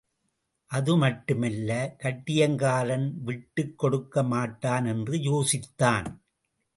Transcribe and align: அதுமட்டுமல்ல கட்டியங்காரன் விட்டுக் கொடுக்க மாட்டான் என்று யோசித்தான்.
அதுமட்டுமல்ல 0.73 1.95
கட்டியங்காரன் 1.97 3.13
விட்டுக் 3.23 3.77
கொடுக்க 3.77 4.23
மாட்டான் 4.23 4.85
என்று 4.85 5.13
யோசித்தான். 5.13 6.19